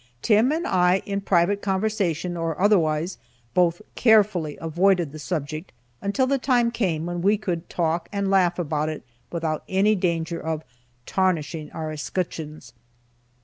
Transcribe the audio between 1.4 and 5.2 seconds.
conversation, or otherwise, both carefully avoided the